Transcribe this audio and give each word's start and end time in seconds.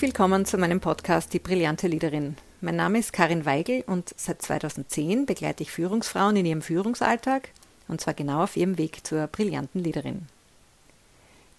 Herzlich 0.00 0.14
willkommen 0.14 0.46
zu 0.46 0.56
meinem 0.56 0.80
Podcast 0.80 1.34
Die 1.34 1.38
brillante 1.38 1.86
Leaderin. 1.86 2.38
Mein 2.62 2.74
Name 2.76 2.98
ist 3.00 3.12
Karin 3.12 3.44
Weigel 3.44 3.84
und 3.86 4.14
seit 4.16 4.40
2010 4.40 5.26
begleite 5.26 5.62
ich 5.62 5.70
Führungsfrauen 5.70 6.36
in 6.36 6.46
ihrem 6.46 6.62
Führungsalltag 6.62 7.50
und 7.86 8.00
zwar 8.00 8.14
genau 8.14 8.44
auf 8.44 8.56
ihrem 8.56 8.78
Weg 8.78 9.06
zur 9.06 9.26
brillanten 9.26 9.84
Leaderin. 9.84 10.22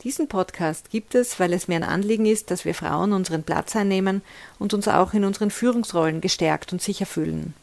Diesen 0.01 0.27
Podcast 0.27 0.89
gibt 0.89 1.13
es, 1.13 1.39
weil 1.39 1.53
es 1.53 1.67
mir 1.67 1.75
ein 1.75 1.83
Anliegen 1.83 2.25
ist, 2.25 2.49
dass 2.49 2.65
wir 2.65 2.73
Frauen 2.73 3.13
unseren 3.13 3.43
Platz 3.43 3.75
einnehmen 3.75 4.23
und 4.57 4.73
uns 4.73 4.87
auch 4.87 5.13
in 5.13 5.23
unseren 5.23 5.51
Führungsrollen 5.51 6.19
gestärkt 6.19 6.73
und 6.73 6.81
sicher 6.81 7.05
fühlen. 7.05 7.53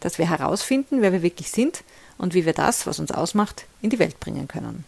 Dass 0.00 0.16
wir 0.16 0.30
herausfinden, 0.30 1.02
wer 1.02 1.12
wir 1.12 1.20
wirklich 1.20 1.50
sind 1.50 1.84
und 2.16 2.32
wie 2.32 2.46
wir 2.46 2.54
das, 2.54 2.86
was 2.86 3.00
uns 3.00 3.12
ausmacht, 3.12 3.66
in 3.82 3.90
die 3.90 3.98
Welt 3.98 4.18
bringen 4.18 4.48
können. 4.48 4.86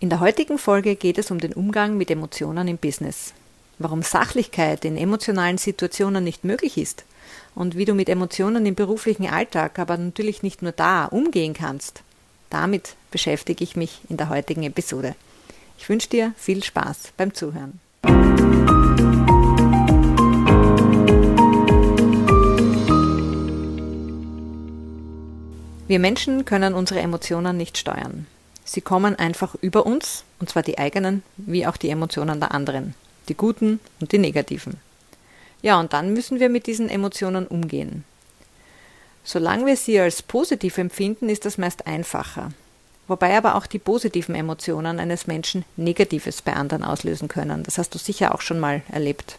In 0.00 0.08
der 0.08 0.20
heutigen 0.20 0.56
Folge 0.56 0.96
geht 0.96 1.18
es 1.18 1.30
um 1.30 1.38
den 1.38 1.52
Umgang 1.52 1.98
mit 1.98 2.10
Emotionen 2.10 2.66
im 2.66 2.78
Business. 2.78 3.34
Warum 3.80 4.02
Sachlichkeit 4.02 4.84
in 4.84 4.96
emotionalen 4.96 5.56
Situationen 5.56 6.24
nicht 6.24 6.42
möglich 6.42 6.76
ist 6.78 7.04
und 7.54 7.76
wie 7.76 7.84
du 7.84 7.94
mit 7.94 8.08
Emotionen 8.08 8.66
im 8.66 8.74
beruflichen 8.74 9.28
Alltag, 9.28 9.78
aber 9.78 9.96
natürlich 9.96 10.42
nicht 10.42 10.62
nur 10.62 10.72
da, 10.72 11.04
umgehen 11.04 11.54
kannst. 11.54 12.02
Damit 12.50 12.96
beschäftige 13.12 13.62
ich 13.62 13.76
mich 13.76 14.00
in 14.08 14.16
der 14.16 14.30
heutigen 14.30 14.64
Episode. 14.64 15.14
Ich 15.78 15.88
wünsche 15.88 16.08
dir 16.08 16.32
viel 16.36 16.64
Spaß 16.64 17.12
beim 17.16 17.34
Zuhören. 17.34 17.78
Wir 25.86 26.00
Menschen 26.00 26.44
können 26.44 26.74
unsere 26.74 26.98
Emotionen 26.98 27.56
nicht 27.56 27.78
steuern. 27.78 28.26
Sie 28.64 28.80
kommen 28.80 29.16
einfach 29.16 29.54
über 29.60 29.86
uns, 29.86 30.24
und 30.40 30.50
zwar 30.50 30.64
die 30.64 30.78
eigenen 30.78 31.22
wie 31.36 31.64
auch 31.64 31.76
die 31.76 31.90
Emotionen 31.90 32.40
der 32.40 32.52
anderen, 32.52 32.94
die 33.28 33.36
guten 33.36 33.80
und 34.00 34.12
die 34.12 34.18
negativen. 34.18 34.78
Ja, 35.62 35.78
und 35.80 35.92
dann 35.92 36.12
müssen 36.12 36.40
wir 36.40 36.48
mit 36.48 36.66
diesen 36.66 36.88
Emotionen 36.88 37.46
umgehen. 37.46 38.04
Solange 39.24 39.66
wir 39.66 39.76
sie 39.76 39.98
als 40.00 40.22
positiv 40.22 40.78
empfinden, 40.78 41.28
ist 41.28 41.44
das 41.44 41.58
meist 41.58 41.86
einfacher. 41.86 42.52
Wobei 43.08 43.36
aber 43.36 43.56
auch 43.56 43.66
die 43.66 43.78
positiven 43.78 44.34
Emotionen 44.34 45.00
eines 45.00 45.26
Menschen 45.26 45.64
Negatives 45.76 46.42
bei 46.42 46.52
anderen 46.52 46.84
auslösen 46.84 47.28
können. 47.28 47.62
Das 47.62 47.78
hast 47.78 47.94
du 47.94 47.98
sicher 47.98 48.34
auch 48.34 48.42
schon 48.42 48.60
mal 48.60 48.82
erlebt. 48.90 49.38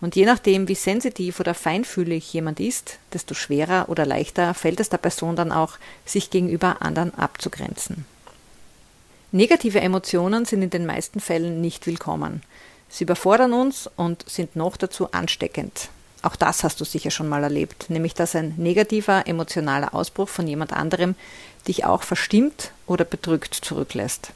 Und 0.00 0.16
je 0.16 0.26
nachdem, 0.26 0.68
wie 0.68 0.74
sensitiv 0.74 1.40
oder 1.40 1.54
feinfühlig 1.54 2.32
jemand 2.32 2.60
ist, 2.60 2.98
desto 3.12 3.34
schwerer 3.34 3.88
oder 3.88 4.04
leichter 4.04 4.52
fällt 4.52 4.80
es 4.80 4.90
der 4.90 4.98
Person 4.98 5.36
dann 5.36 5.52
auch, 5.52 5.78
sich 6.04 6.30
gegenüber 6.30 6.82
anderen 6.82 7.14
abzugrenzen. 7.14 8.04
Negative 9.32 9.80
Emotionen 9.80 10.44
sind 10.44 10.62
in 10.62 10.70
den 10.70 10.84
meisten 10.86 11.20
Fällen 11.20 11.60
nicht 11.60 11.86
willkommen. 11.86 12.42
Sie 12.88 13.04
überfordern 13.04 13.52
uns 13.52 13.90
und 13.96 14.24
sind 14.28 14.56
noch 14.56 14.76
dazu 14.76 15.10
ansteckend. 15.12 15.88
Auch 16.22 16.36
das 16.36 16.64
hast 16.64 16.80
du 16.80 16.84
sicher 16.84 17.10
schon 17.10 17.28
mal 17.28 17.42
erlebt, 17.42 17.90
nämlich 17.90 18.14
dass 18.14 18.34
ein 18.34 18.54
negativer 18.56 19.26
emotionaler 19.26 19.94
Ausbruch 19.94 20.28
von 20.28 20.46
jemand 20.46 20.72
anderem 20.72 21.16
dich 21.68 21.84
auch 21.84 22.02
verstimmt 22.02 22.70
oder 22.86 23.04
bedrückt 23.04 23.54
zurücklässt. 23.54 24.30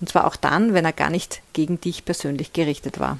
Und 0.00 0.08
zwar 0.08 0.26
auch 0.26 0.36
dann, 0.36 0.72
wenn 0.72 0.84
er 0.84 0.92
gar 0.92 1.10
nicht 1.10 1.42
gegen 1.52 1.80
dich 1.80 2.04
persönlich 2.04 2.52
gerichtet 2.52 2.98
war. 2.98 3.18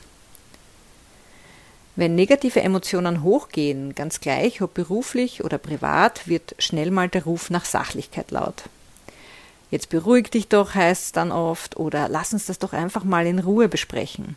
Wenn 1.94 2.14
negative 2.14 2.62
Emotionen 2.62 3.22
hochgehen, 3.22 3.94
ganz 3.94 4.20
gleich 4.20 4.62
ob 4.62 4.72
beruflich 4.72 5.44
oder 5.44 5.58
privat, 5.58 6.26
wird 6.26 6.54
schnell 6.58 6.90
mal 6.90 7.08
der 7.10 7.24
Ruf 7.24 7.50
nach 7.50 7.66
Sachlichkeit 7.66 8.30
laut. 8.30 8.62
Jetzt 9.72 9.88
beruhig 9.88 10.30
dich 10.30 10.48
doch, 10.48 10.74
heißt 10.74 11.02
es 11.02 11.12
dann 11.12 11.32
oft, 11.32 11.78
oder 11.78 12.10
lass 12.10 12.34
uns 12.34 12.44
das 12.44 12.58
doch 12.58 12.74
einfach 12.74 13.04
mal 13.04 13.26
in 13.26 13.38
Ruhe 13.38 13.70
besprechen. 13.70 14.36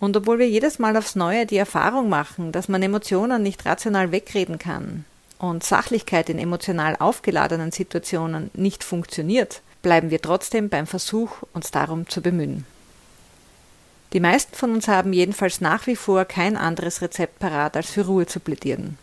Und 0.00 0.18
obwohl 0.18 0.38
wir 0.38 0.46
jedes 0.46 0.78
Mal 0.78 0.98
aufs 0.98 1.16
Neue 1.16 1.46
die 1.46 1.56
Erfahrung 1.56 2.10
machen, 2.10 2.52
dass 2.52 2.68
man 2.68 2.82
Emotionen 2.82 3.42
nicht 3.42 3.64
rational 3.64 4.12
wegreden 4.12 4.58
kann 4.58 5.06
und 5.38 5.64
Sachlichkeit 5.64 6.28
in 6.28 6.38
emotional 6.38 6.94
aufgeladenen 6.98 7.72
Situationen 7.72 8.50
nicht 8.52 8.84
funktioniert, 8.84 9.62
bleiben 9.80 10.10
wir 10.10 10.20
trotzdem 10.20 10.68
beim 10.68 10.86
Versuch, 10.86 11.30
uns 11.54 11.70
darum 11.70 12.06
zu 12.06 12.20
bemühen. 12.20 12.66
Die 14.12 14.20
meisten 14.20 14.54
von 14.54 14.72
uns 14.72 14.88
haben 14.88 15.14
jedenfalls 15.14 15.62
nach 15.62 15.86
wie 15.86 15.96
vor 15.96 16.26
kein 16.26 16.58
anderes 16.58 17.00
Rezept 17.00 17.38
parat, 17.38 17.78
als 17.78 17.88
für 17.88 18.04
Ruhe 18.04 18.26
zu 18.26 18.40
plädieren. 18.40 18.98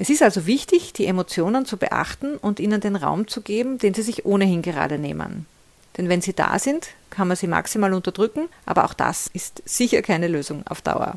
Es 0.00 0.10
ist 0.10 0.22
also 0.22 0.46
wichtig, 0.46 0.92
die 0.92 1.06
Emotionen 1.06 1.66
zu 1.66 1.76
beachten 1.76 2.36
und 2.36 2.60
ihnen 2.60 2.80
den 2.80 2.94
Raum 2.94 3.26
zu 3.26 3.40
geben, 3.40 3.78
den 3.78 3.94
sie 3.94 4.02
sich 4.02 4.24
ohnehin 4.24 4.62
gerade 4.62 4.96
nehmen. 4.96 5.46
Denn 5.96 6.08
wenn 6.08 6.20
sie 6.20 6.32
da 6.32 6.60
sind, 6.60 6.90
kann 7.10 7.26
man 7.26 7.36
sie 7.36 7.48
maximal 7.48 7.92
unterdrücken, 7.92 8.48
aber 8.64 8.84
auch 8.84 8.94
das 8.94 9.28
ist 9.34 9.60
sicher 9.66 10.00
keine 10.00 10.28
Lösung 10.28 10.64
auf 10.68 10.80
Dauer. 10.80 11.16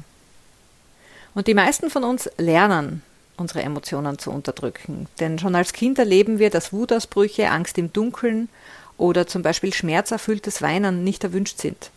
Und 1.35 1.45
die 1.45 1.53
meisten 1.53 1.91
von 1.91 2.03
uns 2.03 2.27
lernen, 2.37 3.03
unsere 3.37 3.61
Emotionen 3.61 4.17
zu 4.17 4.31
unterdrücken. 4.31 5.07
Denn 5.19 5.37
schon 5.37 5.53
als 5.53 5.73
Kind 5.73 5.99
erleben 5.99 6.39
wir, 6.39 6.49
dass 6.49 6.73
Wutausbrüche, 6.73 7.51
Angst 7.51 7.77
im 7.77 7.93
Dunkeln 7.93 8.49
oder 8.97 9.27
zum 9.27 9.43
Beispiel 9.43 9.73
schmerzerfülltes 9.73 10.63
Weinen 10.63 11.03
nicht 11.03 11.23
erwünscht 11.23 11.59
sind. 11.59 11.91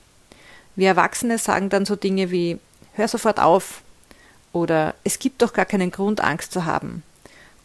Wir 0.76 0.88
Erwachsene 0.88 1.38
sagen 1.38 1.70
dann 1.70 1.86
so 1.86 1.96
Dinge 1.96 2.30
wie 2.30 2.58
Hör 2.92 3.08
sofort 3.08 3.40
auf, 3.40 3.82
oder 4.54 4.94
es 5.02 5.18
gibt 5.18 5.42
doch 5.42 5.52
gar 5.52 5.66
keinen 5.66 5.90
Grund, 5.90 6.22
Angst 6.22 6.52
zu 6.52 6.64
haben. 6.64 7.02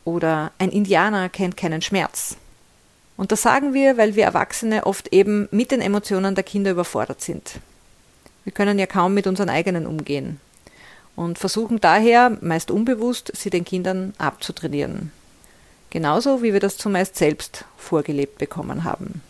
Oder 0.05 0.51
ein 0.57 0.71
Indianer 0.71 1.29
kennt 1.29 1.55
keinen 1.55 1.83
Schmerz. 1.83 2.35
Und 3.15 3.31
das 3.31 3.43
sagen 3.43 3.75
wir, 3.75 3.97
weil 3.97 4.15
wir 4.15 4.23
Erwachsene 4.23 4.87
oft 4.87 5.13
eben 5.13 5.47
mit 5.51 5.71
den 5.71 5.81
Emotionen 5.81 6.33
der 6.33 6.43
Kinder 6.43 6.71
überfordert 6.71 7.21
sind. 7.21 7.59
Wir 8.43 8.51
können 8.51 8.79
ja 8.79 8.87
kaum 8.87 9.13
mit 9.13 9.27
unseren 9.27 9.49
eigenen 9.49 9.85
umgehen 9.85 10.41
und 11.15 11.37
versuchen 11.37 11.79
daher, 11.79 12.37
meist 12.41 12.71
unbewusst, 12.71 13.31
sie 13.35 13.51
den 13.51 13.65
Kindern 13.65 14.13
abzutrainieren. 14.17 15.11
Genauso 15.91 16.41
wie 16.41 16.53
wir 16.53 16.59
das 16.59 16.77
zumeist 16.77 17.17
selbst 17.17 17.65
vorgelebt 17.77 18.39
bekommen 18.39 18.83
haben. 18.83 19.21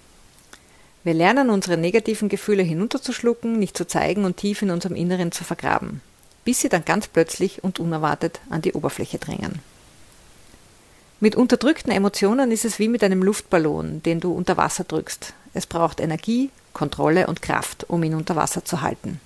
Wir 1.03 1.13
lernen 1.13 1.49
unsere 1.49 1.77
negativen 1.77 2.29
Gefühle 2.29 2.63
hinunterzuschlucken, 2.63 3.59
nicht 3.59 3.75
zu 3.75 3.85
zeigen 3.85 4.23
und 4.23 4.37
tief 4.37 4.61
in 4.61 4.71
unserem 4.71 4.95
Inneren 4.95 5.31
zu 5.33 5.43
vergraben 5.43 6.01
bis 6.45 6.61
sie 6.61 6.69
dann 6.69 6.85
ganz 6.85 7.07
plötzlich 7.07 7.63
und 7.63 7.79
unerwartet 7.79 8.39
an 8.49 8.61
die 8.61 8.73
Oberfläche 8.73 9.19
drängen. 9.19 9.59
Mit 11.19 11.35
unterdrückten 11.35 11.91
Emotionen 11.91 12.51
ist 12.51 12.63
es 12.63 12.79
wie 12.79 12.87
mit 12.87 13.03
einem 13.03 13.23
Luftballon, 13.23 14.01
den 14.03 14.21
du 14.21 14.31
unter 14.31 14.55
Wasser 14.55 14.85
drückst. 14.85 15.33
Es 15.53 15.65
braucht 15.65 15.99
Energie, 15.99 16.49
Kontrolle 16.73 17.27
und 17.27 17.41
Kraft, 17.41 17.89
um 17.89 18.03
ihn 18.03 18.15
unter 18.15 18.35
Wasser 18.37 18.63
zu 18.63 18.81
halten. 18.81 19.19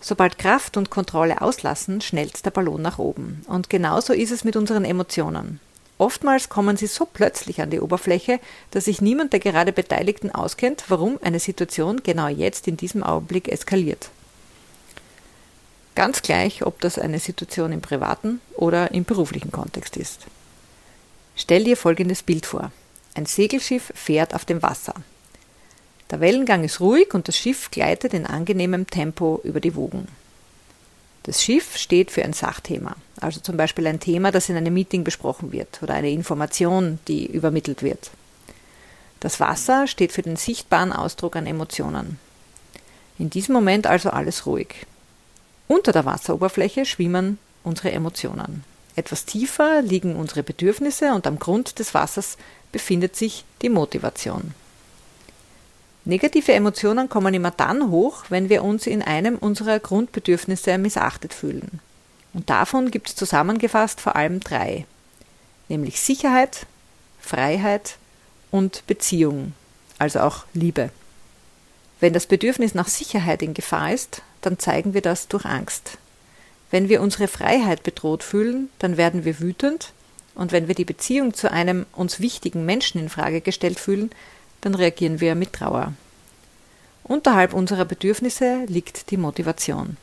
Sobald 0.00 0.38
Kraft 0.38 0.76
und 0.76 0.90
Kontrolle 0.90 1.42
auslassen, 1.42 2.00
schnellt 2.00 2.44
der 2.44 2.50
Ballon 2.50 2.80
nach 2.80 2.98
oben. 2.98 3.44
Und 3.46 3.68
genauso 3.70 4.12
ist 4.12 4.30
es 4.30 4.42
mit 4.42 4.56
unseren 4.56 4.84
Emotionen. 4.84 5.60
Oftmals 5.98 6.48
kommen 6.48 6.76
sie 6.76 6.88
so 6.88 7.06
plötzlich 7.06 7.60
an 7.60 7.70
die 7.70 7.80
Oberfläche, 7.80 8.40
dass 8.72 8.86
sich 8.86 9.00
niemand 9.00 9.32
der 9.32 9.40
gerade 9.40 9.72
Beteiligten 9.72 10.30
auskennt, 10.30 10.84
warum 10.88 11.18
eine 11.22 11.38
Situation 11.38 12.02
genau 12.02 12.26
jetzt 12.26 12.66
in 12.66 12.76
diesem 12.76 13.02
Augenblick 13.04 13.48
eskaliert. 13.48 14.08
Ganz 15.94 16.22
gleich, 16.22 16.64
ob 16.64 16.80
das 16.80 16.98
eine 16.98 17.18
Situation 17.18 17.72
im 17.72 17.82
privaten 17.82 18.40
oder 18.56 18.92
im 18.92 19.04
beruflichen 19.04 19.52
Kontext 19.52 19.96
ist. 19.96 20.26
Stell 21.36 21.64
dir 21.64 21.76
folgendes 21.76 22.22
Bild 22.22 22.46
vor. 22.46 22.72
Ein 23.14 23.26
Segelschiff 23.26 23.92
fährt 23.94 24.34
auf 24.34 24.44
dem 24.44 24.62
Wasser. 24.62 24.94
Der 26.10 26.20
Wellengang 26.20 26.64
ist 26.64 26.80
ruhig 26.80 27.14
und 27.14 27.28
das 27.28 27.36
Schiff 27.36 27.70
gleitet 27.70 28.14
in 28.14 28.26
angenehmem 28.26 28.86
Tempo 28.86 29.40
über 29.44 29.60
die 29.60 29.74
Wogen. 29.74 30.08
Das 31.24 31.42
Schiff 31.42 31.76
steht 31.76 32.10
für 32.10 32.24
ein 32.24 32.32
Sachthema, 32.32 32.96
also 33.20 33.40
zum 33.40 33.56
Beispiel 33.56 33.86
ein 33.86 34.00
Thema, 34.00 34.32
das 34.32 34.48
in 34.48 34.56
einem 34.56 34.74
Meeting 34.74 35.04
besprochen 35.04 35.52
wird 35.52 35.82
oder 35.82 35.94
eine 35.94 36.10
Information, 36.10 36.98
die 37.06 37.26
übermittelt 37.26 37.82
wird. 37.82 38.10
Das 39.20 39.38
Wasser 39.38 39.86
steht 39.86 40.10
für 40.12 40.22
den 40.22 40.36
sichtbaren 40.36 40.92
Ausdruck 40.92 41.36
an 41.36 41.46
Emotionen. 41.46 42.18
In 43.18 43.30
diesem 43.30 43.52
Moment 43.54 43.86
also 43.86 44.10
alles 44.10 44.46
ruhig. 44.46 44.86
Unter 45.72 45.92
der 45.92 46.04
Wasseroberfläche 46.04 46.84
schwimmen 46.84 47.38
unsere 47.64 47.92
Emotionen. 47.92 48.62
Etwas 48.94 49.24
tiefer 49.24 49.80
liegen 49.80 50.16
unsere 50.16 50.42
Bedürfnisse 50.42 51.14
und 51.14 51.26
am 51.26 51.38
Grund 51.38 51.78
des 51.78 51.94
Wassers 51.94 52.36
befindet 52.72 53.16
sich 53.16 53.46
die 53.62 53.70
Motivation. 53.70 54.52
Negative 56.04 56.52
Emotionen 56.52 57.08
kommen 57.08 57.32
immer 57.32 57.52
dann 57.52 57.88
hoch, 57.90 58.24
wenn 58.28 58.50
wir 58.50 58.64
uns 58.64 58.86
in 58.86 59.00
einem 59.00 59.38
unserer 59.38 59.78
Grundbedürfnisse 59.78 60.76
missachtet 60.76 61.32
fühlen. 61.32 61.80
Und 62.34 62.50
davon 62.50 62.90
gibt 62.90 63.08
es 63.08 63.16
zusammengefasst 63.16 63.98
vor 63.98 64.14
allem 64.14 64.40
drei, 64.40 64.84
nämlich 65.70 66.02
Sicherheit, 66.02 66.66
Freiheit 67.18 67.96
und 68.50 68.86
Beziehung, 68.86 69.54
also 69.98 70.20
auch 70.20 70.44
Liebe. 70.52 70.90
Wenn 71.98 72.12
das 72.12 72.26
Bedürfnis 72.26 72.74
nach 72.74 72.88
Sicherheit 72.88 73.40
in 73.40 73.54
Gefahr 73.54 73.90
ist, 73.90 74.20
dann 74.42 74.58
zeigen 74.58 74.94
wir 74.94 75.00
das 75.00 75.28
durch 75.28 75.46
Angst. 75.46 75.98
Wenn 76.70 76.88
wir 76.88 77.00
unsere 77.00 77.28
Freiheit 77.28 77.82
bedroht 77.82 78.22
fühlen, 78.22 78.70
dann 78.78 78.96
werden 78.96 79.24
wir 79.24 79.40
wütend, 79.40 79.92
und 80.34 80.52
wenn 80.52 80.68
wir 80.68 80.74
die 80.74 80.84
Beziehung 80.84 81.34
zu 81.34 81.50
einem 81.50 81.84
uns 81.92 82.20
wichtigen 82.20 82.64
Menschen 82.64 83.00
in 83.00 83.08
Frage 83.08 83.40
gestellt 83.40 83.78
fühlen, 83.78 84.10
dann 84.62 84.74
reagieren 84.74 85.20
wir 85.20 85.34
mit 85.34 85.52
Trauer. 85.52 85.92
Unterhalb 87.04 87.52
unserer 87.52 87.84
Bedürfnisse 87.84 88.64
liegt 88.66 89.10
die 89.10 89.16
Motivation. 89.16 89.96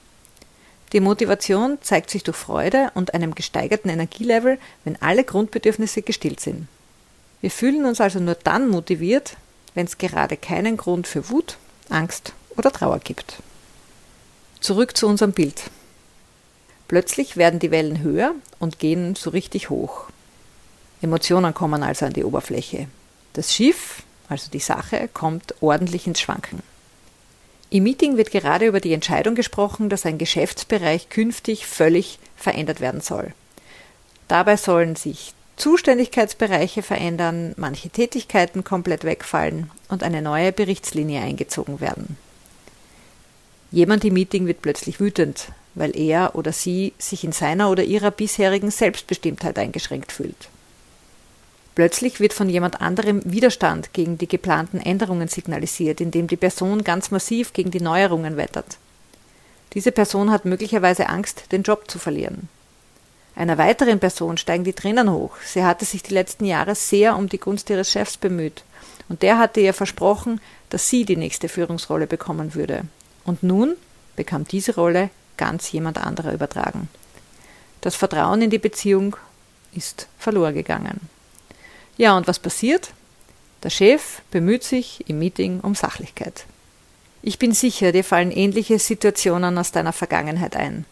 Die 0.94 1.00
Motivation 1.00 1.78
zeigt 1.82 2.10
sich 2.10 2.24
durch 2.24 2.38
Freude 2.38 2.92
und 2.96 3.14
einem 3.14 3.36
gesteigerten 3.36 3.90
Energielevel, 3.90 4.60
wenn 4.84 5.02
alle 5.02 5.24
Grundbedürfnisse 5.24 6.02
gestillt 6.02 6.40
sind. 6.40 6.68
Wir 7.42 7.52
fühlen 7.52 7.86
uns 7.86 8.02
also 8.02 8.20
nur 8.20 8.36
dann 8.36 8.70
motiviert, 8.70 9.38
wenn 9.76 9.86
es 9.86 9.98
gerade 9.98 10.36
keinen 10.36 10.78
Grund 10.78 11.08
für 11.08 11.30
Wut, 11.30 11.58
Angst 11.90 12.34
oder 12.58 12.72
Trauer 12.72 13.00
gibt. 13.00 13.42
Zurück 14.62 14.98
zu 14.98 15.08
unserem 15.08 15.32
Bild. 15.32 15.64
Plötzlich 16.90 17.38
werden 17.38 17.60
die 17.60 17.72
Wellen 17.72 18.02
höher 18.02 18.36
und 18.60 18.80
gehen 18.80 19.16
so 19.16 19.30
richtig 19.30 19.70
hoch. 19.70 20.08
Emotionen 21.02 21.54
kommen 21.54 21.82
also 21.82 22.06
an 22.06 22.14
die 22.14 22.26
Oberfläche. 22.26 22.88
Das 23.34 23.54
Schiff, 23.54 24.04
also 24.28 24.52
die 24.52 24.60
Sache, 24.60 25.08
kommt 25.14 25.56
ordentlich 25.62 26.08
ins 26.08 26.20
Schwanken. 26.20 26.62
Im 27.70 27.84
Meeting 27.84 28.18
wird 28.18 28.32
gerade 28.32 28.66
über 28.66 28.82
die 28.82 28.94
Entscheidung 28.94 29.36
gesprochen, 29.36 29.90
dass 29.90 30.06
ein 30.06 30.18
Geschäftsbereich 30.18 31.10
künftig 31.10 31.66
völlig 31.66 32.20
verändert 32.36 32.82
werden 32.82 33.00
soll. 33.00 33.34
Dabei 34.28 34.58
sollen 34.58 34.96
sich 34.96 35.34
Zuständigkeitsbereiche 35.56 36.82
verändern, 36.82 37.54
manche 37.58 37.90
Tätigkeiten 37.90 38.64
komplett 38.64 39.04
wegfallen 39.04 39.72
und 39.88 40.04
eine 40.04 40.22
neue 40.22 40.52
Berichtslinie 40.52 41.22
eingezogen 41.22 41.80
werden. 41.80 42.18
Jemand 43.72 44.04
im 44.04 44.16
Meeting 44.16 44.48
wird 44.48 44.62
plötzlich 44.62 45.00
wütend, 45.00 45.50
weil 45.76 45.96
er 45.96 46.36
oder 46.36 46.52
sie 46.52 46.94
sich 46.98 47.24
in 47.24 47.32
seiner 47.32 47.70
oder 47.70 47.84
ihrer 47.84 48.12
bisherigen 48.12 48.72
Selbstbestimmtheit 48.72 49.60
eingeschränkt 49.60 50.12
fühlt. 50.12 50.50
Plötzlich 51.76 52.20
wird 52.20 52.34
von 52.34 52.50
jemand 52.50 52.82
anderem 52.82 53.22
Widerstand 53.24 53.94
gegen 53.94 54.18
die 54.18 54.28
geplanten 54.28 54.80
Änderungen 54.80 55.28
signalisiert, 55.28 56.02
indem 56.02 56.28
die 56.28 56.36
Person 56.36 56.84
ganz 56.84 57.12
massiv 57.12 57.54
gegen 57.54 57.72
die 57.72 57.80
Neuerungen 57.80 58.38
wettert. 58.38 58.78
Diese 59.74 59.92
Person 59.92 60.32
hat 60.32 60.46
möglicherweise 60.46 61.08
Angst, 61.08 61.52
den 61.52 61.64
Job 61.64 61.90
zu 61.90 62.00
verlieren. 62.00 62.50
Einer 63.36 63.58
weiteren 63.58 64.00
Person 64.00 64.38
steigen 64.38 64.64
die 64.64 64.74
Tränen 64.74 65.12
hoch. 65.12 65.38
Sie 65.46 65.64
hatte 65.64 65.86
sich 65.86 66.04
die 66.04 66.14
letzten 66.14 66.44
Jahre 66.44 66.76
sehr 66.76 67.16
um 67.16 67.30
die 67.30 67.38
Gunst 67.38 67.70
ihres 67.70 67.90
Chefs 67.90 68.18
bemüht. 68.18 68.64
Und 69.08 69.22
der 69.22 69.38
hatte 69.38 69.62
ihr 69.62 69.74
versprochen, 69.74 70.42
dass 70.70 70.90
sie 70.90 71.06
die 71.06 71.16
nächste 71.16 71.48
Führungsrolle 71.48 72.08
bekommen 72.08 72.56
würde. 72.56 72.84
Und 73.30 73.44
nun 73.44 73.76
bekam 74.16 74.48
diese 74.48 74.74
Rolle 74.74 75.12
ganz 75.38 75.72
jemand 75.72 76.00
anderer 76.00 76.34
übertragen. 76.34 76.90
Das 77.80 77.96
Vertrauen 77.96 78.42
in 78.42 78.50
die 78.50 78.58
Beziehung 78.58 79.16
ist 79.72 80.08
verloren 80.18 80.56
gegangen. 80.56 81.00
Ja, 81.96 82.18
und 82.18 82.28
was 82.28 82.40
passiert? 82.40 82.90
Der 83.62 83.70
Chef 83.70 84.24
bemüht 84.32 84.64
sich 84.64 85.08
im 85.08 85.20
Meeting 85.20 85.60
um 85.60 85.76
Sachlichkeit. 85.76 86.46
Ich 87.22 87.38
bin 87.38 87.54
sicher, 87.54 87.92
dir 87.92 88.04
fallen 88.04 88.32
ähnliche 88.32 88.80
Situationen 88.80 89.60
aus 89.60 89.72
deiner 89.72 89.94
Vergangenheit 89.94 90.56
ein. 90.56 90.86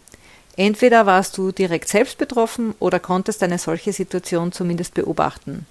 Entweder 0.57 1.07
warst 1.07 1.40
du 1.40 1.51
direkt 1.51 1.90
selbst 1.90 2.19
betroffen 2.19 2.75
oder 2.78 3.00
konntest 3.00 3.42
eine 3.42 3.57
solche 3.57 3.94
Situation 3.94 4.51
zumindest 4.51 4.94
beobachten. 4.94 5.66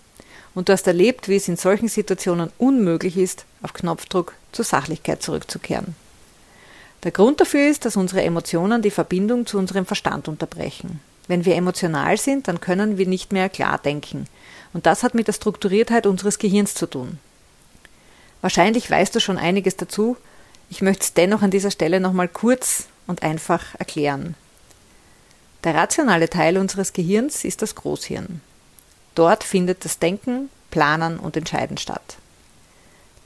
Und 0.53 0.69
du 0.69 0.73
hast 0.73 0.89
erlebt, 0.89 1.29
wie 1.29 1.37
es 1.37 1.47
in 1.47 1.57
solchen 1.57 1.87
Situationen 1.87 2.51
unmöglich 2.59 3.17
ist, 3.17 3.45
auf 3.63 3.73
Knopfdruck 3.73 4.33
zur 4.51 4.65
Sachlichkeit 4.65 5.23
zurückzukehren. 5.23 5.95
Der 7.03 7.13
Grund 7.13 7.41
dafür 7.41 7.69
ist, 7.69 7.85
dass 7.85 7.97
unsere 7.97 8.23
Emotionen 8.23 8.83
die 8.83 8.91
Verbindung 8.91 9.47
zu 9.47 9.59
unserem 9.59 9.87
Verstand 9.87 10.29
unterbrechen. 10.29 11.01
Wenn 11.29 11.45
wir 11.45 11.57
emotional 11.57 12.17
sind, 12.17 12.49
dann 12.49 12.61
können 12.61 12.99
wir 12.99 13.07
nicht 13.07 13.33
mehr 13.33 13.49
klar 13.49 13.79
denken. 13.79 14.27
Und 14.73 14.87
das 14.87 15.03
hat 15.03 15.15
mit 15.15 15.27
der 15.27 15.33
Strukturiertheit 15.33 16.07
unseres 16.07 16.39
Gehirns 16.39 16.75
zu 16.75 16.87
tun. 16.87 17.19
Wahrscheinlich 18.41 18.91
weißt 18.91 19.15
du 19.15 19.21
schon 19.21 19.39
einiges 19.39 19.77
dazu. 19.77 20.17
Ich 20.71 20.83
möchte 20.83 21.05
es 21.05 21.15
dennoch 21.15 21.43
an 21.43 21.51
dieser 21.51 21.71
Stelle 21.71 22.01
nochmal 22.01 22.29
kurz 22.29 22.87
und 23.07 23.23
einfach 23.23 23.75
erklären. 23.79 24.35
Der 25.65 25.75
rationale 25.75 26.31
Teil 26.31 26.59
unseres 26.59 26.93
Gehirns 26.93 27.45
ist 27.45 27.63
das 27.63 27.75
Großhirn. 27.75 28.41
Dort 29.15 29.43
findet 29.43 29.85
das 29.85 29.99
Denken, 29.99 30.49
Planen 30.71 31.19
und 31.19 31.37
Entscheiden 31.37 31.79
statt. 31.79 32.19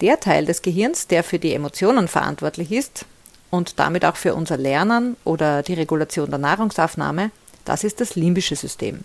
Der 0.00 0.20
Teil 0.20 0.46
des 0.46 0.62
Gehirns, 0.62 1.06
der 1.06 1.22
für 1.24 1.38
die 1.38 1.52
Emotionen 1.52 2.08
verantwortlich 2.08 2.72
ist 2.72 3.04
und 3.50 3.78
damit 3.78 4.04
auch 4.04 4.16
für 4.16 4.34
unser 4.34 4.56
Lernen 4.56 5.16
oder 5.24 5.62
die 5.62 5.74
Regulation 5.74 6.30
der 6.30 6.38
Nahrungsaufnahme, 6.38 7.30
das 7.64 7.84
ist 7.84 8.00
das 8.00 8.14
limbische 8.14 8.56
System. 8.56 9.04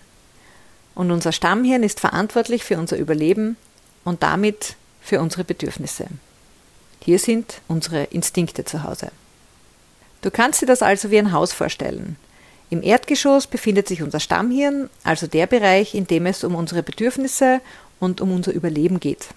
Und 0.93 1.11
unser 1.11 1.31
Stammhirn 1.31 1.83
ist 1.83 1.99
verantwortlich 1.99 2.63
für 2.63 2.77
unser 2.77 2.97
Überleben 2.97 3.57
und 4.03 4.23
damit 4.23 4.75
für 5.01 5.19
unsere 5.19 5.43
Bedürfnisse. 5.43 6.07
Hier 7.03 7.19
sind 7.19 7.61
unsere 7.67 8.05
Instinkte 8.05 8.65
zu 8.65 8.83
Hause. 8.83 9.11
Du 10.21 10.31
kannst 10.31 10.61
dir 10.61 10.65
das 10.65 10.81
also 10.81 11.11
wie 11.11 11.19
ein 11.19 11.31
Haus 11.31 11.53
vorstellen. 11.53 12.15
Im 12.69 12.81
Erdgeschoss 12.81 13.45
befindet 13.45 13.87
sich 13.87 14.01
unser 14.01 14.19
Stammhirn, 14.19 14.89
also 15.03 15.27
der 15.27 15.45
Bereich, 15.45 15.93
in 15.93 16.07
dem 16.07 16.25
es 16.25 16.43
um 16.43 16.55
unsere 16.55 16.81
Bedürfnisse 16.81 17.61
und 17.99 18.21
um 18.21 18.31
unser 18.31 18.53
Überleben 18.53 18.99
geht. 18.99 19.27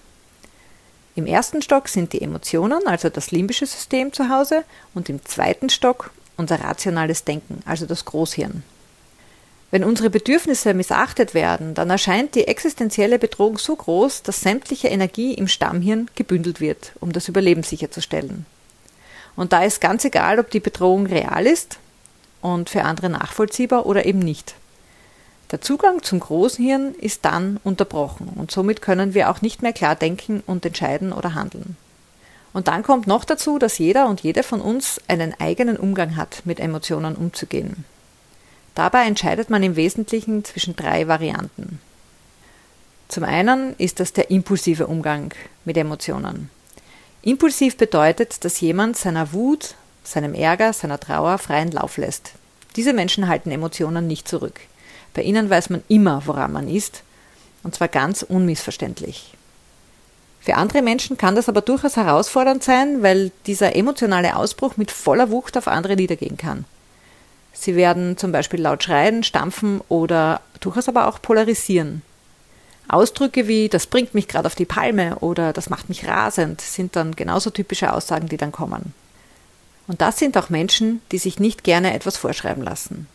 Im 1.15 1.25
ersten 1.25 1.61
Stock 1.61 1.87
sind 1.87 2.13
die 2.13 2.21
Emotionen, 2.21 2.87
also 2.87 3.09
das 3.09 3.31
limbische 3.31 3.65
System 3.65 4.13
zu 4.13 4.29
Hause, 4.29 4.63
und 4.93 5.09
im 5.09 5.23
zweiten 5.25 5.69
Stock 5.69 6.11
unser 6.37 6.61
rationales 6.61 7.25
Denken, 7.25 7.61
also 7.65 7.85
das 7.85 8.05
Großhirn. 8.05 8.63
Wenn 9.71 9.83
unsere 9.83 10.09
Bedürfnisse 10.09 10.73
missachtet 10.73 11.33
werden, 11.33 11.75
dann 11.75 11.91
erscheint 11.91 12.33
die 12.33 12.47
existenzielle 12.47 13.19
Bedrohung 13.19 13.59
so 13.59 13.75
groß, 13.75 14.23
dass 14.23 14.41
sämtliche 14.41 14.87
Energie 14.87 15.33
im 15.33 15.47
Stammhirn 15.47 16.09
gebündelt 16.15 16.59
wird, 16.59 16.93
um 16.99 17.11
das 17.11 17.27
Überleben 17.27 17.61
sicherzustellen. 17.61 18.47
Und 19.35 19.53
da 19.53 19.63
ist 19.63 19.79
ganz 19.79 20.05
egal, 20.05 20.39
ob 20.39 20.49
die 20.49 20.59
Bedrohung 20.59 21.05
real 21.05 21.45
ist 21.45 21.77
und 22.41 22.69
für 22.69 22.83
andere 22.83 23.09
nachvollziehbar 23.09 23.85
oder 23.85 24.05
eben 24.05 24.19
nicht. 24.19 24.55
Der 25.51 25.61
Zugang 25.61 26.03
zum 26.03 26.19
Großhirn 26.19 26.93
ist 26.93 27.25
dann 27.25 27.59
unterbrochen 27.63 28.29
und 28.35 28.51
somit 28.51 28.81
können 28.81 29.15
wir 29.15 29.31
auch 29.31 29.41
nicht 29.41 29.63
mehr 29.63 29.73
klar 29.73 29.95
denken 29.95 30.43
und 30.45 30.65
entscheiden 30.65 31.11
oder 31.11 31.33
handeln. 31.33 31.75
Und 32.53 32.67
dann 32.67 32.83
kommt 32.83 33.07
noch 33.07 33.25
dazu, 33.25 33.57
dass 33.57 33.77
jeder 33.77 34.07
und 34.07 34.21
jede 34.21 34.43
von 34.43 34.61
uns 34.61 35.01
einen 35.07 35.33
eigenen 35.39 35.77
Umgang 35.77 36.15
hat, 36.15 36.41
mit 36.45 36.59
Emotionen 36.59 37.15
umzugehen. 37.15 37.85
Dabei 38.75 39.05
entscheidet 39.05 39.49
man 39.49 39.63
im 39.63 39.75
Wesentlichen 39.75 40.45
zwischen 40.45 40.75
drei 40.75 41.07
Varianten. 41.07 41.79
Zum 43.07 43.23
einen 43.23 43.75
ist 43.77 43.99
das 43.99 44.13
der 44.13 44.29
impulsive 44.29 44.85
Umgang 44.85 45.33
mit 45.65 45.77
Emotionen. 45.77 46.49
Impulsiv 47.23 47.75
bedeutet, 47.75 48.45
dass 48.45 48.61
jemand 48.61 48.97
seiner 48.97 49.33
Wut, 49.33 49.75
seinem 50.03 50.35
Ärger, 50.35 50.73
seiner 50.73 50.99
Trauer 50.99 51.39
freien 51.39 51.71
Lauf 51.71 51.97
lässt. 51.97 52.33
Diese 52.75 52.93
Menschen 52.93 53.27
halten 53.27 53.51
Emotionen 53.51 54.07
nicht 54.07 54.27
zurück. 54.27 54.61
Bei 55.13 55.21
ihnen 55.21 55.49
weiß 55.49 55.69
man 55.69 55.83
immer, 55.87 56.23
woran 56.25 56.51
man 56.51 56.67
ist, 56.67 57.03
und 57.63 57.75
zwar 57.75 57.87
ganz 57.87 58.23
unmissverständlich. 58.23 59.33
Für 60.39 60.55
andere 60.55 60.81
Menschen 60.81 61.17
kann 61.17 61.35
das 61.35 61.49
aber 61.49 61.61
durchaus 61.61 61.97
herausfordernd 61.97 62.63
sein, 62.63 63.03
weil 63.03 63.31
dieser 63.45 63.75
emotionale 63.75 64.35
Ausbruch 64.35 64.77
mit 64.77 64.91
voller 64.91 65.29
Wucht 65.29 65.57
auf 65.57 65.67
andere 65.67 65.95
niedergehen 65.95 66.37
kann. 66.37 66.65
Sie 67.51 67.75
werden 67.75 68.17
zum 68.17 68.31
Beispiel 68.31 68.61
laut 68.61 68.83
schreien, 68.83 69.23
stampfen 69.23 69.81
oder 69.89 70.41
durchaus 70.61 70.87
aber 70.87 71.07
auch 71.07 71.21
polarisieren. 71.21 72.03
Ausdrücke 72.87 73.47
wie 73.47 73.69
das 73.69 73.85
bringt 73.85 74.15
mich 74.15 74.27
gerade 74.27 74.47
auf 74.47 74.55
die 74.55 74.65
Palme 74.65 75.17
oder 75.19 75.53
das 75.53 75.69
macht 75.69 75.89
mich 75.89 76.07
rasend 76.07 76.61
sind 76.61 76.95
dann 76.95 77.15
genauso 77.15 77.49
typische 77.49 77.93
Aussagen, 77.93 78.27
die 78.27 78.37
dann 78.37 78.51
kommen. 78.51 78.93
Und 79.87 80.01
das 80.01 80.19
sind 80.19 80.37
auch 80.37 80.49
Menschen, 80.49 81.01
die 81.11 81.17
sich 81.17 81.39
nicht 81.39 81.63
gerne 81.63 81.93
etwas 81.93 82.17
vorschreiben 82.17 82.63
lassen. 82.63 83.07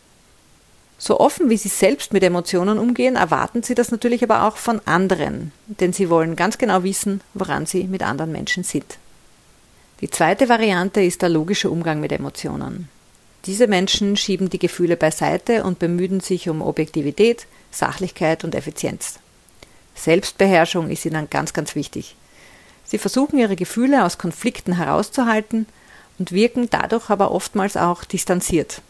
So 1.07 1.19
offen 1.19 1.51
wie 1.51 1.57
sie 1.57 1.69
selbst 1.69 2.13
mit 2.13 2.23
Emotionen 2.23 2.79
umgehen, 2.79 3.15
erwarten 3.15 3.61
sie 3.61 3.75
das 3.75 3.91
natürlich 3.91 4.23
aber 4.23 4.47
auch 4.47 4.57
von 4.57 4.81
anderen, 4.85 5.51
denn 5.67 5.93
sie 5.93 6.09
wollen 6.09 6.35
ganz 6.35 6.57
genau 6.57 6.81
wissen, 6.81 7.21
woran 7.35 7.67
sie 7.67 7.83
mit 7.83 8.01
anderen 8.01 8.31
Menschen 8.31 8.63
sind. 8.63 8.97
Die 10.01 10.09
zweite 10.09 10.49
Variante 10.49 11.03
ist 11.03 11.21
der 11.21 11.29
logische 11.29 11.69
Umgang 11.69 11.99
mit 11.99 12.11
Emotionen. 12.11 12.89
Diese 13.45 13.67
Menschen 13.67 14.17
schieben 14.17 14.49
die 14.49 14.57
Gefühle 14.57 14.97
beiseite 14.97 15.63
und 15.63 15.77
bemühen 15.77 16.21
sich 16.21 16.49
um 16.49 16.63
Objektivität, 16.63 17.45
Sachlichkeit 17.69 18.43
und 18.43 18.55
Effizienz. 18.55 19.19
Selbstbeherrschung 19.93 20.89
ist 20.89 21.05
ihnen 21.05 21.29
ganz, 21.29 21.53
ganz 21.53 21.75
wichtig. 21.75 22.15
Sie 22.83 22.97
versuchen 22.97 23.37
ihre 23.37 23.55
Gefühle 23.55 24.05
aus 24.05 24.17
Konflikten 24.17 24.77
herauszuhalten 24.77 25.67
und 26.17 26.31
wirken 26.31 26.67
dadurch 26.71 27.11
aber 27.11 27.29
oftmals 27.29 27.77
auch 27.77 28.05
distanziert. 28.05 28.81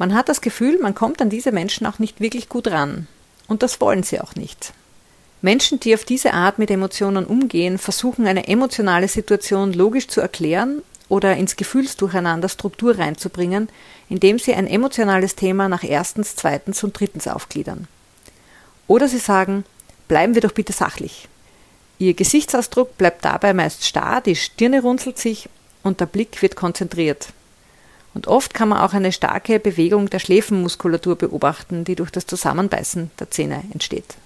Man 0.00 0.14
hat 0.14 0.30
das 0.30 0.40
Gefühl, 0.40 0.78
man 0.78 0.94
kommt 0.94 1.20
an 1.20 1.28
diese 1.28 1.52
Menschen 1.52 1.86
auch 1.86 1.98
nicht 1.98 2.22
wirklich 2.22 2.48
gut 2.48 2.68
ran. 2.68 3.06
Und 3.48 3.62
das 3.62 3.82
wollen 3.82 4.02
sie 4.02 4.18
auch 4.18 4.34
nicht. 4.34 4.72
Menschen, 5.42 5.78
die 5.78 5.92
auf 5.92 6.06
diese 6.06 6.32
Art 6.32 6.58
mit 6.58 6.70
Emotionen 6.70 7.26
umgehen, 7.26 7.76
versuchen 7.76 8.26
eine 8.26 8.48
emotionale 8.48 9.08
Situation 9.08 9.74
logisch 9.74 10.08
zu 10.08 10.22
erklären 10.22 10.80
oder 11.10 11.36
ins 11.36 11.56
Gefühlsdurcheinander 11.56 12.48
Struktur 12.48 12.98
reinzubringen, 12.98 13.68
indem 14.08 14.38
sie 14.38 14.54
ein 14.54 14.66
emotionales 14.66 15.36
Thema 15.36 15.68
nach 15.68 15.84
erstens, 15.84 16.34
zweitens 16.34 16.82
und 16.82 16.98
drittens 16.98 17.28
aufgliedern. 17.28 17.86
Oder 18.86 19.06
sie 19.06 19.18
sagen, 19.18 19.64
bleiben 20.08 20.34
wir 20.34 20.40
doch 20.40 20.52
bitte 20.52 20.72
sachlich. 20.72 21.28
Ihr 21.98 22.14
Gesichtsausdruck 22.14 22.96
bleibt 22.96 23.22
dabei 23.26 23.52
meist 23.52 23.84
starr, 23.84 24.22
die 24.22 24.34
Stirne 24.34 24.80
runzelt 24.80 25.18
sich 25.18 25.50
und 25.82 26.00
der 26.00 26.06
Blick 26.06 26.40
wird 26.40 26.56
konzentriert. 26.56 27.34
Und 28.14 28.26
oft 28.26 28.54
kann 28.54 28.68
man 28.68 28.78
auch 28.78 28.92
eine 28.92 29.12
starke 29.12 29.60
Bewegung 29.60 30.10
der 30.10 30.18
Schläfenmuskulatur 30.18 31.16
beobachten, 31.16 31.84
die 31.84 31.94
durch 31.94 32.10
das 32.10 32.26
Zusammenbeißen 32.26 33.10
der 33.18 33.30
Zähne 33.30 33.62
entsteht. 33.72 34.16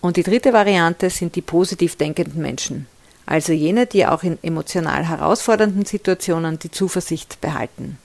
Und 0.00 0.16
die 0.16 0.22
dritte 0.22 0.52
Variante 0.52 1.10
sind 1.10 1.34
die 1.34 1.42
positiv 1.42 1.96
denkenden 1.96 2.40
Menschen, 2.40 2.86
also 3.26 3.52
jene, 3.52 3.86
die 3.86 4.06
auch 4.06 4.22
in 4.22 4.38
emotional 4.42 5.06
herausfordernden 5.06 5.84
Situationen 5.84 6.58
die 6.58 6.70
Zuversicht 6.70 7.40
behalten. 7.40 7.98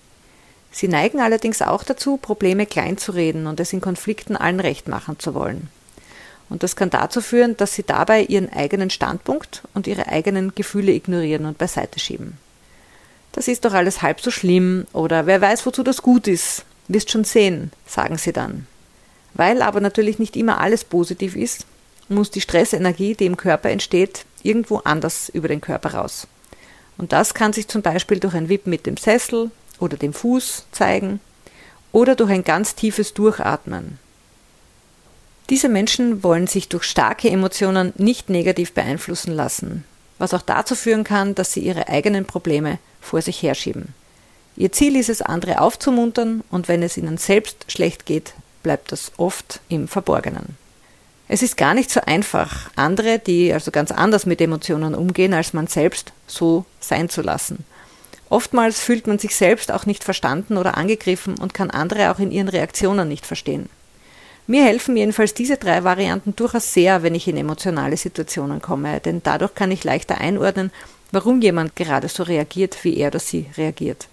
Sie 0.72 0.88
neigen 0.88 1.22
allerdings 1.22 1.62
auch 1.62 1.84
dazu, 1.84 2.18
Probleme 2.18 2.66
kleinzureden 2.66 3.46
und 3.46 3.60
es 3.60 3.72
in 3.74 3.80
Konflikten 3.80 4.36
allen 4.36 4.60
recht 4.60 4.88
machen 4.88 5.20
zu 5.20 5.36
wollen. 5.36 5.70
Und 6.50 6.64
das 6.64 6.76
kann 6.76 6.90
dazu 6.90 7.22
führen, 7.22 7.56
dass 7.58 7.76
sie 7.76 7.84
dabei 7.84 8.24
ihren 8.24 8.52
eigenen 8.52 8.90
Standpunkt 8.90 9.62
und 9.76 9.88
ihre 9.88 10.08
eigenen 10.08 10.56
Gefühle 10.56 10.92
ignorieren 10.92 11.46
und 11.46 11.60
beiseite 11.60 12.00
schieben. 12.00 12.38
Das 13.34 13.48
ist 13.48 13.66
doch 13.66 13.74
alles 13.74 14.02
halb 14.02 14.22
so 14.22 14.32
schlimm 14.32 14.86
oder 14.94 15.26
wer 15.26 15.42
weiß, 15.42 15.66
wozu 15.66 15.84
das 15.84 16.02
gut 16.02 16.28
ist. 16.28 16.64
Wirst 16.88 17.12
schon 17.12 17.24
sehen, 17.24 17.72
sagen 17.86 18.18
sie 18.18 18.32
dann. 18.32 18.68
Weil 19.34 19.62
aber 19.62 19.82
natürlich 19.82 20.20
nicht 20.20 20.38
immer 20.38 20.62
alles 20.62 20.84
positiv 20.84 21.36
ist, 21.36 21.66
muss 22.10 22.30
die 22.30 22.42
Stressenergie, 22.42 23.16
die 23.16 23.26
im 23.26 23.38
Körper 23.38 23.70
entsteht, 23.70 24.26
irgendwo 24.44 24.78
anders 24.78 25.30
über 25.30 25.48
den 25.48 25.62
Körper 25.62 25.96
raus. 25.96 26.28
Und 26.98 27.12
das 27.12 27.34
kann 27.34 27.54
sich 27.54 27.68
zum 27.68 27.82
Beispiel 27.82 28.20
durch 28.20 28.36
ein 28.36 28.50
Wippen 28.50 28.70
mit 28.70 28.86
dem 28.86 28.98
Sessel 28.98 29.50
oder 29.80 29.98
dem 29.98 30.14
Fuß 30.14 30.66
zeigen 30.72 31.20
oder 31.92 32.16
durch 32.16 32.30
ein 32.30 32.44
ganz 32.44 32.76
tiefes 32.76 33.14
Durchatmen. 33.16 33.98
Diese 35.50 35.70
Menschen 35.70 36.24
wollen 36.24 36.48
sich 36.48 36.70
durch 36.70 36.84
starke 36.84 37.30
Emotionen 37.30 37.94
nicht 37.98 38.30
negativ 38.30 38.74
beeinflussen 38.74 39.34
lassen, 39.34 39.84
was 40.20 40.34
auch 40.34 40.42
dazu 40.42 40.76
führen 40.76 41.04
kann, 41.04 41.36
dass 41.36 41.52
sie 41.52 41.62
ihre 41.62 41.90
eigenen 41.90 42.26
Probleme 42.26 42.78
vor 43.04 43.22
sich 43.22 43.44
herschieben. 43.44 43.94
Ihr 44.56 44.72
Ziel 44.72 44.96
ist 44.96 45.10
es, 45.10 45.22
andere 45.22 45.62
aufzumuntern 45.62 46.44
und 46.50 46.68
wenn 46.68 46.84
es 46.84 46.98
ihnen 46.98 47.18
selbst 47.18 47.66
schlecht 47.72 48.06
geht, 48.06 48.34
bleibt 48.62 48.92
das 48.92 49.12
oft 49.18 49.60
im 49.70 49.88
Verborgenen. 49.88 50.58
Es 51.28 51.42
ist 51.42 51.58
gar 51.58 51.74
nicht 51.74 51.90
so 51.90 52.02
einfach, 52.02 52.70
andere, 52.76 53.18
die 53.18 53.54
also 53.54 53.72
ganz 53.72 53.92
anders 53.92 54.26
mit 54.26 54.42
Emotionen 54.42 54.94
umgehen 54.94 55.34
als 55.34 55.54
man 55.54 55.68
selbst, 55.68 56.12
so 56.28 56.66
sein 56.80 57.10
zu 57.10 57.22
lassen. 57.22 57.66
Oftmals 58.30 58.80
fühlt 58.80 59.08
man 59.08 59.20
sich 59.20 59.36
selbst 59.36 59.72
auch 59.72 59.86
nicht 59.86 60.04
verstanden 60.04 60.58
oder 60.58 60.78
angegriffen 60.78 61.38
und 61.40 61.54
kann 61.54 61.72
andere 61.72 62.12
auch 62.12 62.20
in 62.20 62.32
ihren 62.32 62.50
Reaktionen 62.50 63.08
nicht 63.08 63.26
verstehen. 63.26 63.70
Mir 64.46 64.66
helfen 64.66 64.98
jedenfalls 64.98 65.34
diese 65.34 65.58
drei 65.58 65.84
Varianten 65.84 66.36
durchaus 66.36 66.74
sehr, 66.74 67.02
wenn 67.02 67.16
ich 67.16 67.28
in 67.28 67.38
emotionale 67.38 67.96
Situationen 67.96 68.62
komme, 68.62 69.00
denn 69.00 69.22
dadurch 69.24 69.56
kann 69.56 69.72
ich 69.72 69.84
leichter 69.86 70.20
einordnen, 70.20 70.72
warum 71.14 71.42
jemand 71.42 71.76
gerade 71.76 72.10
so 72.10 72.24
reagiert, 72.24 72.84
wie 72.84 72.98
er 72.98 73.10
oder 73.10 73.20
sie 73.20 73.46
reagiert. 73.56 74.08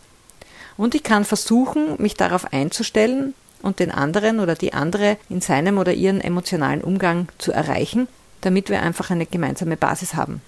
Und 0.76 0.94
ich 0.94 1.02
kann 1.02 1.24
versuchen, 1.24 1.94
mich 1.98 2.14
darauf 2.14 2.52
einzustellen 2.52 3.34
und 3.62 3.80
den 3.80 3.90
anderen 3.90 4.38
oder 4.38 4.54
die 4.54 4.74
andere 4.74 5.16
in 5.30 5.40
seinem 5.40 5.78
oder 5.78 5.94
ihren 5.94 6.20
emotionalen 6.20 6.82
Umgang 6.82 7.28
zu 7.38 7.52
erreichen, 7.52 8.06
damit 8.42 8.68
wir 8.68 8.82
einfach 8.82 9.10
eine 9.10 9.26
gemeinsame 9.26 9.78
Basis 9.78 10.14
haben. 10.14 10.42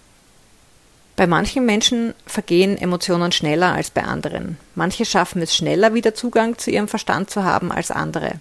Bei 1.16 1.26
manchen 1.26 1.64
Menschen 1.64 2.14
vergehen 2.26 2.76
Emotionen 2.76 3.32
schneller 3.32 3.73
als 3.73 3.90
bei 3.90 4.04
anderen. 4.04 4.59
Manche 4.75 5.04
schaffen 5.04 5.42
es 5.42 5.56
schneller 5.56 5.94
wieder 5.94 6.14
Zugang 6.14 6.59
zu 6.59 6.71
ihrem 6.71 6.88
Verstand 6.88 7.30
zu 7.30 7.44
haben 7.44 7.73
als 7.73 7.90
andere. 7.90 8.40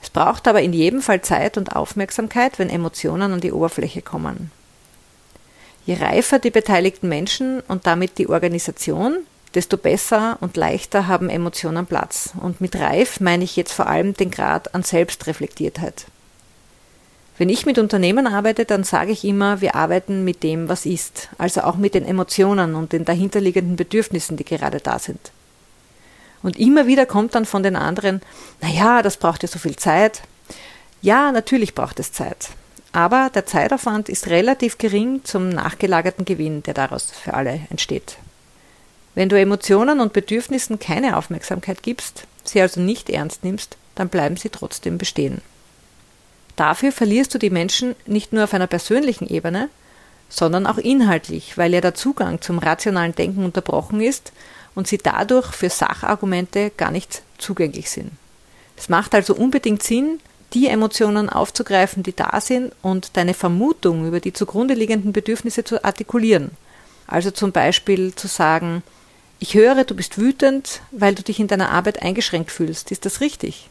Es 0.00 0.10
braucht 0.10 0.46
aber 0.46 0.62
in 0.62 0.72
jedem 0.72 1.02
Fall 1.02 1.22
Zeit 1.22 1.58
und 1.58 1.74
Aufmerksamkeit, 1.74 2.58
wenn 2.58 2.70
Emotionen 2.70 3.32
an 3.32 3.40
die 3.40 3.52
Oberfläche 3.52 4.02
kommen. 4.02 4.52
Je 5.86 5.94
reifer 5.94 6.40
die 6.40 6.50
beteiligten 6.50 7.08
Menschen 7.08 7.60
und 7.68 7.86
damit 7.86 8.18
die 8.18 8.28
Organisation, 8.28 9.18
desto 9.54 9.76
besser 9.76 10.36
und 10.40 10.56
leichter 10.56 11.06
haben 11.06 11.30
Emotionen 11.30 11.86
Platz. 11.86 12.30
Und 12.42 12.60
mit 12.60 12.74
reif 12.76 13.20
meine 13.20 13.44
ich 13.44 13.54
jetzt 13.54 13.72
vor 13.72 13.86
allem 13.86 14.12
den 14.12 14.32
Grad 14.32 14.74
an 14.74 14.82
Selbstreflektiertheit. 14.82 16.06
Wenn 17.38 17.48
ich 17.50 17.66
mit 17.66 17.78
Unternehmen 17.78 18.26
arbeite, 18.26 18.64
dann 18.64 18.82
sage 18.82 19.12
ich 19.12 19.24
immer, 19.24 19.60
wir 19.60 19.74
arbeiten 19.74 20.24
mit 20.24 20.42
dem, 20.42 20.68
was 20.68 20.86
ist, 20.86 21.28
also 21.38 21.62
auch 21.62 21.76
mit 21.76 21.94
den 21.94 22.04
Emotionen 22.04 22.74
und 22.74 22.92
den 22.92 23.04
dahinterliegenden 23.04 23.76
Bedürfnissen, 23.76 24.36
die 24.36 24.44
gerade 24.44 24.80
da 24.80 24.98
sind. 24.98 25.30
Und 26.42 26.58
immer 26.58 26.86
wieder 26.86 27.06
kommt 27.06 27.34
dann 27.34 27.44
von 27.44 27.62
den 27.62 27.76
anderen, 27.76 28.22
na 28.60 28.68
ja, 28.68 29.02
das 29.02 29.18
braucht 29.18 29.42
ja 29.42 29.48
so 29.48 29.58
viel 29.58 29.76
Zeit. 29.76 30.22
Ja, 31.02 31.30
natürlich 31.30 31.74
braucht 31.74 32.00
es 32.00 32.12
Zeit. 32.12 32.48
Aber 32.96 33.30
der 33.34 33.44
Zeitaufwand 33.44 34.08
ist 34.08 34.28
relativ 34.28 34.78
gering 34.78 35.20
zum 35.22 35.50
nachgelagerten 35.50 36.24
Gewinn, 36.24 36.62
der 36.62 36.72
daraus 36.72 37.10
für 37.10 37.34
alle 37.34 37.60
entsteht. 37.68 38.16
Wenn 39.14 39.28
du 39.28 39.38
Emotionen 39.38 40.00
und 40.00 40.14
Bedürfnissen 40.14 40.78
keine 40.78 41.18
Aufmerksamkeit 41.18 41.82
gibst, 41.82 42.26
sie 42.42 42.58
also 42.58 42.80
nicht 42.80 43.10
ernst 43.10 43.44
nimmst, 43.44 43.76
dann 43.96 44.08
bleiben 44.08 44.38
sie 44.38 44.48
trotzdem 44.48 44.96
bestehen. 44.96 45.42
Dafür 46.56 46.90
verlierst 46.90 47.34
du 47.34 47.38
die 47.38 47.50
Menschen 47.50 47.96
nicht 48.06 48.32
nur 48.32 48.44
auf 48.44 48.54
einer 48.54 48.66
persönlichen 48.66 49.28
Ebene, 49.28 49.68
sondern 50.30 50.66
auch 50.66 50.78
inhaltlich, 50.78 51.58
weil 51.58 51.74
ja 51.74 51.82
der 51.82 51.94
Zugang 51.94 52.40
zum 52.40 52.58
rationalen 52.58 53.14
Denken 53.14 53.44
unterbrochen 53.44 54.00
ist 54.00 54.32
und 54.74 54.88
sie 54.88 54.96
dadurch 54.96 55.52
für 55.52 55.68
Sachargumente 55.68 56.70
gar 56.78 56.92
nicht 56.92 57.20
zugänglich 57.36 57.90
sind. 57.90 58.12
Es 58.74 58.88
macht 58.88 59.14
also 59.14 59.34
unbedingt 59.34 59.82
Sinn, 59.82 60.18
die 60.56 60.68
Emotionen 60.68 61.28
aufzugreifen, 61.28 62.02
die 62.02 62.16
da 62.16 62.40
sind 62.40 62.72
und 62.80 63.18
deine 63.18 63.34
Vermutung 63.34 64.08
über 64.08 64.20
die 64.20 64.32
zugrunde 64.32 64.72
liegenden 64.72 65.12
Bedürfnisse 65.12 65.64
zu 65.64 65.84
artikulieren. 65.84 66.50
Also 67.06 67.30
zum 67.30 67.52
Beispiel 67.52 68.14
zu 68.14 68.26
sagen, 68.26 68.82
ich 69.38 69.52
höre, 69.52 69.84
du 69.84 69.94
bist 69.94 70.16
wütend, 70.16 70.80
weil 70.92 71.14
du 71.14 71.22
dich 71.22 71.40
in 71.40 71.46
deiner 71.46 71.72
Arbeit 71.72 72.00
eingeschränkt 72.00 72.50
fühlst. 72.50 72.90
Ist 72.90 73.04
das 73.04 73.20
richtig? 73.20 73.68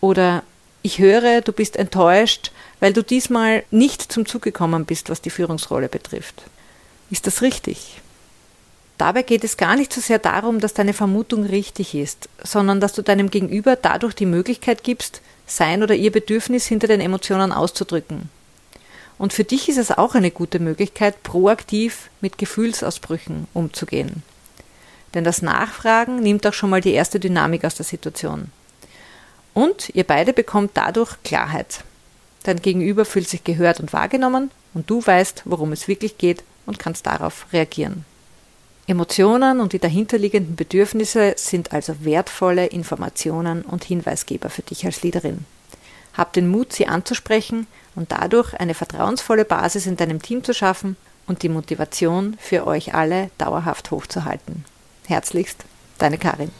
Oder 0.00 0.42
ich 0.82 0.98
höre, 0.98 1.40
du 1.40 1.52
bist 1.52 1.76
enttäuscht, 1.76 2.50
weil 2.80 2.92
du 2.92 3.04
diesmal 3.04 3.62
nicht 3.70 4.10
zum 4.10 4.26
Zug 4.26 4.42
gekommen 4.42 4.86
bist, 4.86 5.10
was 5.10 5.22
die 5.22 5.30
Führungsrolle 5.30 5.88
betrifft. 5.88 6.42
Ist 7.10 7.28
das 7.28 7.42
richtig? 7.42 8.00
Dabei 8.98 9.22
geht 9.22 9.44
es 9.44 9.56
gar 9.56 9.76
nicht 9.76 9.92
so 9.92 10.00
sehr 10.00 10.18
darum, 10.18 10.58
dass 10.58 10.74
deine 10.74 10.94
Vermutung 10.94 11.44
richtig 11.44 11.94
ist, 11.94 12.28
sondern 12.42 12.80
dass 12.80 12.92
du 12.92 13.02
deinem 13.02 13.30
Gegenüber 13.30 13.76
dadurch 13.76 14.14
die 14.14 14.26
Möglichkeit 14.26 14.82
gibst, 14.82 15.22
sein 15.50 15.82
oder 15.82 15.94
ihr 15.94 16.12
Bedürfnis 16.12 16.66
hinter 16.66 16.86
den 16.86 17.00
Emotionen 17.00 17.52
auszudrücken. 17.52 18.28
Und 19.18 19.32
für 19.32 19.44
dich 19.44 19.68
ist 19.68 19.78
es 19.78 19.90
auch 19.90 20.14
eine 20.14 20.30
gute 20.30 20.60
Möglichkeit, 20.60 21.22
proaktiv 21.22 22.10
mit 22.20 22.38
Gefühlsausbrüchen 22.38 23.48
umzugehen. 23.52 24.22
Denn 25.14 25.24
das 25.24 25.42
Nachfragen 25.42 26.20
nimmt 26.20 26.46
auch 26.46 26.52
schon 26.52 26.70
mal 26.70 26.80
die 26.80 26.92
erste 26.92 27.18
Dynamik 27.18 27.64
aus 27.64 27.74
der 27.74 27.84
Situation. 27.84 28.52
Und 29.54 29.90
ihr 29.94 30.04
beide 30.04 30.32
bekommt 30.32 30.72
dadurch 30.74 31.16
Klarheit. 31.24 31.82
Dein 32.44 32.62
Gegenüber 32.62 33.04
fühlt 33.04 33.28
sich 33.28 33.42
gehört 33.42 33.80
und 33.80 33.92
wahrgenommen 33.92 34.50
und 34.74 34.88
du 34.88 35.04
weißt, 35.04 35.42
worum 35.46 35.72
es 35.72 35.88
wirklich 35.88 36.18
geht 36.18 36.44
und 36.66 36.78
kannst 36.78 37.06
darauf 37.06 37.46
reagieren. 37.52 38.04
Emotionen 38.88 39.60
und 39.60 39.74
die 39.74 39.78
dahinterliegenden 39.78 40.56
Bedürfnisse 40.56 41.34
sind 41.36 41.72
also 41.72 42.06
wertvolle 42.06 42.64
Informationen 42.64 43.60
und 43.60 43.84
Hinweisgeber 43.84 44.48
für 44.48 44.62
dich 44.62 44.86
als 44.86 45.02
Leaderin. 45.02 45.44
Hab 46.14 46.32
den 46.32 46.48
Mut, 46.48 46.72
sie 46.72 46.86
anzusprechen 46.86 47.66
und 47.94 48.10
dadurch 48.12 48.54
eine 48.54 48.72
vertrauensvolle 48.72 49.44
Basis 49.44 49.86
in 49.86 49.98
deinem 49.98 50.22
Team 50.22 50.42
zu 50.42 50.54
schaffen 50.54 50.96
und 51.26 51.42
die 51.42 51.50
Motivation 51.50 52.38
für 52.40 52.66
euch 52.66 52.94
alle 52.94 53.30
dauerhaft 53.36 53.90
hochzuhalten. 53.90 54.64
Herzlichst, 55.06 55.66
deine 55.98 56.16
Karin. 56.16 56.50